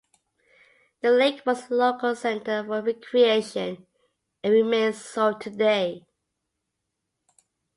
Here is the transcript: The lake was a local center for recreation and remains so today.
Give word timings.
The 1.03 1.11
lake 1.11 1.43
was 1.45 1.69
a 1.69 1.75
local 1.75 2.15
center 2.15 2.63
for 2.65 2.81
recreation 2.81 3.85
and 4.43 4.51
remains 4.51 4.99
so 4.99 5.37
today. 5.37 6.07